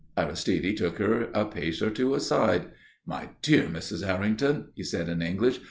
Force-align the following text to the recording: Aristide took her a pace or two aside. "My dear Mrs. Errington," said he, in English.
Aristide 0.17 0.75
took 0.77 0.97
her 0.97 1.29
a 1.31 1.45
pace 1.45 1.79
or 1.79 1.91
two 1.91 2.15
aside. 2.15 2.71
"My 3.05 3.29
dear 3.43 3.65
Mrs. 3.67 4.01
Errington," 4.03 4.69
said 4.81 5.05
he, 5.05 5.11
in 5.11 5.21
English. 5.21 5.59